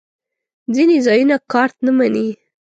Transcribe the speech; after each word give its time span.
ځینې 0.73 0.97
ځایونه 1.07 1.35
کارت 1.51 1.75
نه 1.85 1.91
منی 1.97 2.27